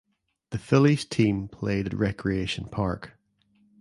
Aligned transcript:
The 0.49 0.57
Phillies 0.57 1.05
team 1.05 1.47
played 1.47 1.85
at 1.85 1.93
Recreation 1.93 2.65
Park. 2.65 3.11